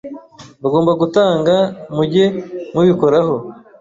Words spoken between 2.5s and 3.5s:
mubikoraho